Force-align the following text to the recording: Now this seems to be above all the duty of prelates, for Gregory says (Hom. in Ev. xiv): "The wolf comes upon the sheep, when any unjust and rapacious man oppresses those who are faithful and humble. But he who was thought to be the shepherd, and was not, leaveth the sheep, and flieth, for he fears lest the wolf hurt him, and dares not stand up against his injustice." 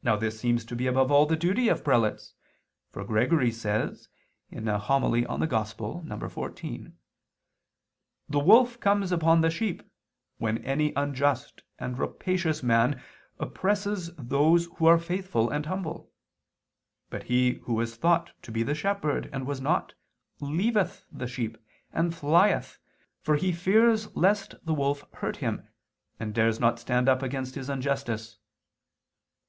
Now 0.00 0.14
this 0.14 0.38
seems 0.38 0.64
to 0.66 0.76
be 0.76 0.86
above 0.86 1.10
all 1.10 1.26
the 1.26 1.34
duty 1.34 1.68
of 1.68 1.82
prelates, 1.82 2.32
for 2.88 3.02
Gregory 3.04 3.50
says 3.50 4.08
(Hom. 4.52 4.58
in 4.62 4.68
Ev. 4.68 4.80
xiv): 4.82 6.92
"The 8.28 8.38
wolf 8.38 8.78
comes 8.78 9.10
upon 9.10 9.40
the 9.40 9.50
sheep, 9.50 9.82
when 10.36 10.58
any 10.64 10.92
unjust 10.94 11.64
and 11.80 11.98
rapacious 11.98 12.62
man 12.62 13.02
oppresses 13.40 14.14
those 14.16 14.66
who 14.76 14.86
are 14.86 15.00
faithful 15.00 15.50
and 15.50 15.66
humble. 15.66 16.12
But 17.10 17.24
he 17.24 17.54
who 17.64 17.74
was 17.74 17.96
thought 17.96 18.30
to 18.42 18.52
be 18.52 18.62
the 18.62 18.76
shepherd, 18.76 19.28
and 19.32 19.48
was 19.48 19.60
not, 19.60 19.94
leaveth 20.38 21.06
the 21.10 21.26
sheep, 21.26 21.58
and 21.92 22.14
flieth, 22.14 22.78
for 23.20 23.34
he 23.34 23.50
fears 23.50 24.14
lest 24.14 24.54
the 24.64 24.74
wolf 24.74 25.02
hurt 25.14 25.38
him, 25.38 25.66
and 26.20 26.32
dares 26.32 26.60
not 26.60 26.78
stand 26.78 27.08
up 27.08 27.20
against 27.20 27.56
his 27.56 27.68
injustice." 27.68 28.38